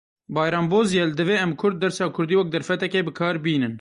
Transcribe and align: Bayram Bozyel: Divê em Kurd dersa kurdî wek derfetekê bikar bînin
Bayram 0.35 0.67
Bozyel: 0.71 1.11
Divê 1.17 1.35
em 1.43 1.55
Kurd 1.59 1.77
dersa 1.81 2.05
kurdî 2.15 2.35
wek 2.39 2.49
derfetekê 2.53 3.01
bikar 3.07 3.35
bînin 3.43 3.69